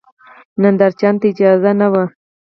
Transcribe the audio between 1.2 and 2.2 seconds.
ته اجازه نه وه.